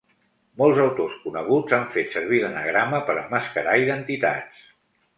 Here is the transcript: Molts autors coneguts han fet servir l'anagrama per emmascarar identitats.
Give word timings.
Molts 0.61 0.79
autors 0.85 1.19
coneguts 1.25 1.77
han 1.79 1.87
fet 1.97 2.17
servir 2.17 2.41
l'anagrama 2.47 3.05
per 3.11 3.19
emmascarar 3.27 3.81
identitats. 3.87 4.69